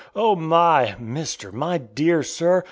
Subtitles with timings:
[0.15, 0.95] Oh my!
[0.97, 2.59] Mister, my dear sir!